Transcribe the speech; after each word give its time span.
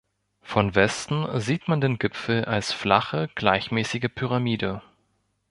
Von 0.41 0.73
Westen 0.73 1.27
sieht 1.39 1.67
man 1.67 1.79
den 1.79 1.99
Gipfel 1.99 2.45
als 2.45 2.73
flache, 2.73 3.29
gleichmäßige 3.35 4.07
Pyramide. 4.15 4.81